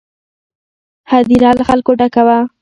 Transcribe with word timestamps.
هدیره 1.11 1.49
له 1.57 1.63
خلکو 1.69 1.91
ډکه 1.99 2.21
وه. 2.27 2.37